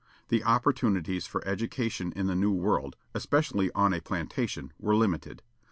The 0.29 0.43
opportunities 0.43 1.27
for 1.27 1.47
education 1.47 2.11
in 2.15 2.25
the 2.25 2.33
new 2.33 2.49
world, 2.51 2.95
especially 3.13 3.69
on 3.75 3.93
a 3.93 4.01
plantation, 4.01 4.73
were 4.79 4.95
limited. 4.95 5.43